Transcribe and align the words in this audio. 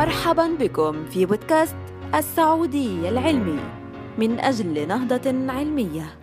مرحبا 0.00 0.46
بكم 0.46 1.06
في 1.06 1.26
بودكاست 1.26 1.76
السعودي 2.14 3.08
العلمي 3.08 3.60
من 4.18 4.40
أجل 4.40 4.88
نهضة 4.88 5.52
علمية 5.52 6.18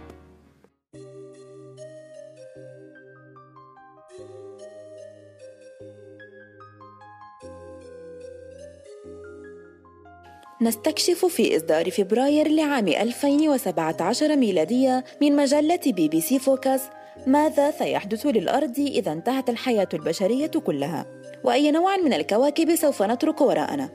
نستكشف 10.62 11.26
في 11.26 11.58
إصدار 11.58 11.92
فبراير 11.92 12.48
لعام 12.48 12.88
2017 12.88 14.36
ميلادية 14.36 15.04
من 15.22 15.36
مجلة 15.36 15.80
BBC 15.86 16.40
Focus 16.40 16.82
ماذا 17.28 17.72
سيحدث 17.72 18.26
للأرض 18.26 18.80
إذا 18.80 19.12
انتهت 19.12 19.50
الحياة 19.50 19.90
البشرية 19.94 20.52
كلها؟ 20.66 21.17
وأي 21.44 21.72
نوع 21.72 21.98
من 21.98 22.14
الكواكب 22.14 22.76
سوف 22.76 23.04
نترك 23.04 23.42
وراءنا؟ 23.42 23.90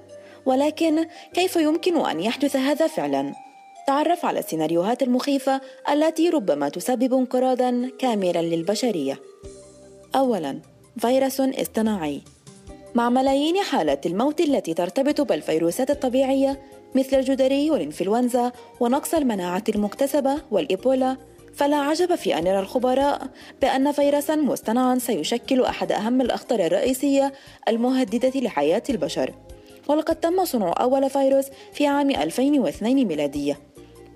ولكن 0.46 1.06
كيف 1.34 1.56
يمكن 1.56 2.06
أن 2.06 2.20
يحدث 2.20 2.56
هذا 2.56 2.86
فعلاً؟ 2.86 3.34
تعرف 3.86 4.24
على 4.24 4.38
السيناريوهات 4.38 5.02
المخيفة 5.02 5.60
التي 5.92 6.28
ربما 6.28 6.68
تسبب 6.68 7.14
انقراضاً 7.14 7.90
كاملاً 7.98 8.42
للبشرية. 8.42 9.20
أولاً، 10.16 10.60
فيروس 10.98 11.40
اصطناعي 11.40 12.20
مع 12.94 13.10
ملايين 13.10 13.56
حالات 13.62 14.06
الموت 14.06 14.40
التي 14.40 14.74
ترتبط 14.74 15.20
بالفيروسات 15.20 15.90
الطبيعية 15.90 16.60
مثل 16.94 17.16
الجدري 17.16 17.70
والإنفلونزا 17.70 18.52
ونقص 18.80 19.14
المناعة 19.14 19.64
المكتسبة 19.68 20.38
والإيبولا 20.50 21.16
فلا 21.54 21.76
عجب 21.76 22.14
في 22.14 22.38
أن 22.38 22.46
يرى 22.46 22.58
الخبراء 22.58 23.28
بأن 23.60 23.92
فيروسا 23.92 24.36
مصطنعا 24.36 24.98
سيشكل 24.98 25.64
أحد 25.64 25.92
أهم 25.92 26.20
الأخطار 26.20 26.66
الرئيسية 26.66 27.32
المهددة 27.68 28.40
لحياة 28.40 28.82
البشر. 28.90 29.34
ولقد 29.88 30.16
تم 30.16 30.44
صنع 30.44 30.74
أول 30.80 31.10
فيروس 31.10 31.44
في 31.72 31.86
عام 31.86 32.10
2002 32.10 33.04
ميلادية. 33.04 33.58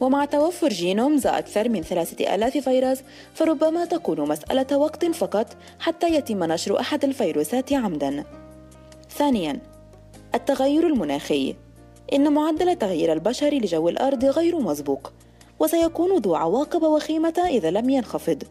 ومع 0.01 0.25
توفر 0.25 0.69
جينومز 0.69 1.27
أكثر 1.27 1.69
من 1.69 1.83
ثلاثة 1.83 2.35
آلاف 2.35 2.59
فيروس 2.59 2.99
فربما 3.35 3.85
تكون 3.85 4.21
مسألة 4.21 4.79
وقت 4.79 5.05
فقط 5.05 5.57
حتى 5.81 6.15
يتم 6.15 6.45
نشر 6.45 6.81
أحد 6.81 7.05
الفيروسات 7.05 7.73
عمداً. 7.73 8.25
ثانياً 9.11 9.59
التغير 10.35 10.87
المناخي. 10.87 11.55
إن 12.13 12.33
معدل 12.33 12.77
تغيير 12.77 13.13
البشر 13.13 13.55
لجو 13.55 13.89
الأرض 13.89 14.25
غير 14.25 14.59
مسبوق. 14.59 15.13
وسيكون 15.61 16.17
ذو 16.17 16.35
عواقب 16.35 16.83
وخيمة 16.83 17.43
إذا 17.49 17.71
لم 17.71 17.91
ينخفض. 17.91 18.43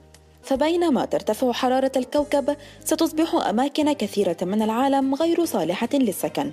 فبينما 0.44 1.06
ترتفع 1.06 1.52
حرارة 1.52 1.92
الكوكب 1.96 2.56
ستصبح 2.86 3.36
أماكن 3.36 3.94
كثيرة 3.94 4.38
من 4.42 4.62
العالم 4.62 5.16
غير 5.16 5.46
صالحة 5.46 5.90
للسكن. 5.94 6.52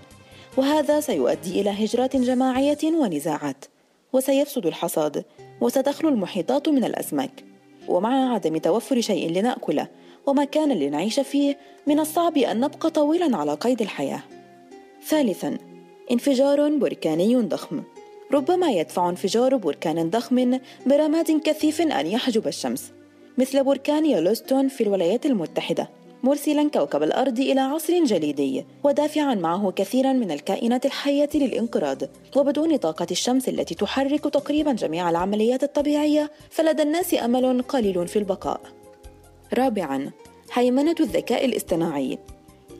وهذا 0.56 1.00
سيؤدي 1.00 1.61
إلى 1.61 1.70
هجرات 1.70 2.17
جماعية 2.17 2.78
ونزاعات. 2.84 3.64
وسيفسد 4.12 4.67
الحصاد 4.67 5.25
وستخلو 5.61 6.09
المحيطات 6.09 6.69
من 6.69 6.84
الأسماك. 6.84 7.44
ومع 7.89 8.34
عدم 8.34 8.56
توفر 8.56 9.00
شيء 9.00 9.31
لنأكله 9.31 9.87
ومكان 10.27 10.72
لنعيش 10.72 11.20
فيه 11.20 11.59
من 11.87 12.00
الصعب 12.00 12.39
أن 12.39 12.61
نبقى 12.61 12.91
طويلا 12.91 13.37
على 13.37 13.55
قيد 13.55 13.83
الحياة. 13.83 14.22
ثالثا 15.06 15.59
انفجار 16.11 16.69
بركاني 16.69 17.37
ضخم. 17.37 17.83
ربما 18.33 18.70
يدفع 18.70 19.08
انفجار 19.08 19.56
بركان 19.56 20.11
ضخم 20.11 20.58
برماد 20.86 21.41
كثيف 21.44 21.80
أن 21.80 22.06
يحجب 22.06 22.47
الشمس 22.47 22.92
مثل 23.38 23.64
بركان 23.64 24.06
يلوستون 24.06 24.69
في 24.69 24.83
الولايات 24.83 25.27
المتحدة 25.27 25.88
مرسلا 26.22 26.70
كوكب 26.70 27.03
الأرض 27.03 27.41
إلى 27.41 27.60
عصر 27.60 28.05
جليدي 28.05 28.64
ودافعا 28.84 29.34
معه 29.34 29.70
كثيرا 29.70 30.12
من 30.12 30.30
الكائنات 30.30 30.86
الحية 30.86 31.28
للانقراض. 31.34 31.98
وبدون 32.36 32.77
طاقة 32.77 33.06
الشمس 33.10 33.48
التي 33.48 33.75
تحرك 33.75 34.25
تقريبا 34.25 34.72
جميع 34.72 35.10
العمليات 35.10 35.62
الطبيعية 35.62 36.31
فلدى 36.50 36.82
الناس 36.82 37.14
أمل 37.14 37.62
قليل 37.62 38.09
في 38.09 38.19
البقاء. 38.19 38.60
رابعا 39.54 40.10
هيمنة 40.53 40.94
الذكاء 41.00 41.44
الاصطناعي. 41.44 42.19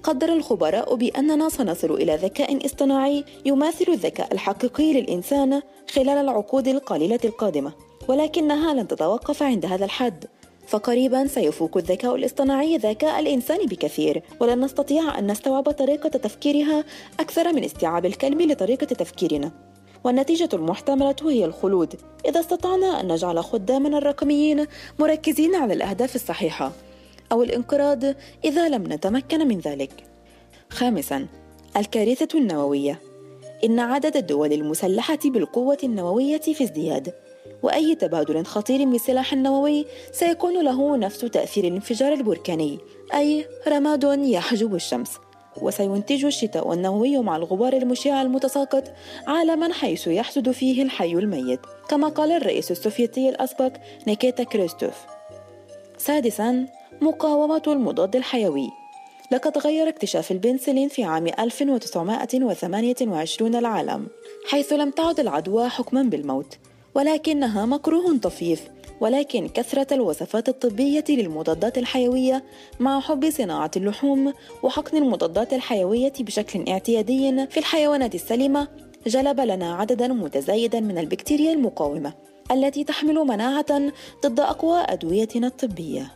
قدر 0.02 0.32
الخبراء 0.32 0.94
بأننا 0.94 1.48
سنصل 1.48 1.94
إلى 1.94 2.16
ذكاء 2.16 2.66
اصطناعي 2.66 3.24
يماثل 3.44 3.84
الذكاء 3.88 4.32
الحقيقي 4.32 4.92
للإنسان 4.92 5.62
خلال 5.90 6.08
العقود 6.08 6.68
القليلة 6.68 7.20
القادمة 7.24 7.72
ولكنها 8.08 8.74
لن 8.74 8.88
تتوقف 8.88 9.42
عند 9.42 9.66
هذا 9.66 9.84
الحد. 9.84 10.24
فقريبا 10.66 11.26
سيفوق 11.26 11.76
الذكاء 11.76 12.14
الاصطناعي 12.14 12.76
ذكاء 12.76 13.20
الإنسان 13.20 13.66
بكثير 13.66 14.22
ولن 14.40 14.60
نستطيع 14.60 15.18
أن 15.18 15.30
نستوعب 15.30 15.70
طريقة 15.70 16.08
تفكيرها 16.08 16.84
أكثر 17.20 17.52
من 17.52 17.64
استيعاب 17.64 18.06
الكلب 18.06 18.42
لطريقة 18.42 18.86
تفكيرنا. 18.86 19.50
والنتيجة 20.04 20.48
المحتملة 20.52 21.16
هي 21.22 21.44
الخلود. 21.44 21.94
إذا 22.28 22.40
استطعنا 22.40 23.00
أن 23.00 23.12
نجعل 23.12 23.44
خدامنا 23.44 23.98
الرقميين 23.98 24.66
مركزين 24.98 25.54
على 25.54 25.72
الأهداف 25.74 26.14
الصحيحة. 26.14 26.72
أو 27.32 27.43
الانقراض 27.43 28.04
إذا 28.44 28.69
لم 28.69 28.93
نتمكن 28.93 29.48
من 29.48 29.59
ذلك. 29.59 29.93
خامساً: 30.70 31.26
الكارثة 31.76 32.38
النووية. 32.38 32.98
إن 33.65 33.81
عدد 33.81 34.16
الدول 34.16 34.53
المسلحة 34.53 35.19
بالقوة 35.25 35.78
النووية 35.84 36.41
في 36.41 36.65
ازدياد، 36.65 37.12
وأي 37.62 37.94
تبادل 37.94 38.44
خطير 38.44 38.84
بالسلاح 38.84 39.32
النووي 39.32 39.87
سيكون 40.12 40.65
له 40.65 40.97
نفس 40.97 41.19
تأثير 41.19 41.65
الانفجار 41.65 42.12
البركاني، 42.12 42.78
أي 43.15 43.47
رماد 43.69 44.04
يحجب 44.19 44.75
الشمس. 44.75 45.10
وسينتج 45.60 46.25
الشتاء 46.25 46.72
النووي 46.72 47.19
مع 47.19 47.37
الغبار 47.37 47.72
المشع 47.72 48.22
المتساقط 48.22 48.93
عالما 49.26 49.72
حيث 49.72 50.06
يحسد 50.06 50.50
فيه 50.50 50.82
الحي 50.82 51.12
الميت 51.12 51.60
كما 51.88 52.09
قال 52.09 52.32
الرئيس 52.32 52.70
السوفيتي 52.70 53.28
الأسبق 53.28 53.72
نيكيتا 54.06 54.44
كريستوف 54.44 54.94
سادسا 56.02 56.66
مقاومة 57.00 57.62
المضاد 57.66 58.16
الحيوي. 58.16 58.70
لقد 59.32 59.58
غير 59.58 59.88
اكتشاف 59.88 60.32
البنسلين 60.32 60.88
في 60.88 61.04
عام 61.04 61.26
1928 61.26 63.54
العالم 63.54 64.06
حيث 64.48 64.72
لم 64.72 64.90
تعد 64.90 65.20
العدوى 65.20 65.68
حكما 65.68 66.02
بالموت. 66.02 66.58
ولكنها 66.94 67.66
مكروه 67.66 68.18
طفيف 68.18 68.62
ولكن 69.00 69.48
كثرة 69.48 69.94
الوصفات 69.94 70.48
الطبية 70.48 71.04
للمضادات 71.08 71.78
الحيوية 71.78 72.44
مع 72.80 73.00
حب 73.00 73.30
صناعة 73.30 73.70
اللحوم 73.76 74.32
وحقن 74.62 74.96
المضادات 74.96 75.52
الحيوية 75.52 76.12
بشكل 76.20 76.69
اعتيادي 76.69 77.46
في 77.46 77.56
الحيوانات 77.56 78.14
السليمة 78.14 78.69
جلب 79.06 79.40
لنا 79.40 79.74
عددا 79.74 80.08
متزايدا 80.08 80.80
من 80.80 80.98
البكتيريا 80.98 81.52
المقاومة. 81.52 82.31
التي 82.52 82.84
تحمل 82.84 83.14
مناعة 83.14 83.92
ضد 84.26 84.40
أقوى 84.40 84.80
أدويتنا 84.80 85.46
الطبية. 85.46 86.12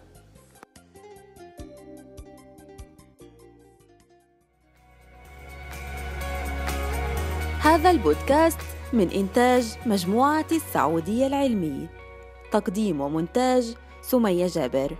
هذا 7.61 7.91
البودكاست 7.91 8.59
من 8.93 9.11
إنتاج 9.11 9.65
مجموعة 9.87 10.47
السعودية 10.53 11.27
العلمي 11.27 11.89
تقديم 12.53 13.01
ومونتاج 13.01 13.75
سمية 14.03 14.47
جابر 14.47 14.97